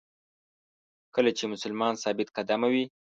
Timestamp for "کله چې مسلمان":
1.15-1.93